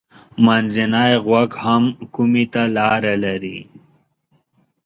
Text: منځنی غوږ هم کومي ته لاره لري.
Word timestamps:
منځنی 0.45 1.13
غوږ 1.25 1.51
هم 1.63 1.83
کومي 2.13 2.45
ته 2.53 2.63
لاره 2.75 3.13
لري. 3.25 3.59